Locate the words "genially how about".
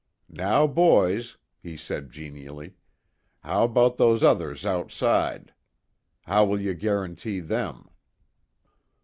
2.09-3.97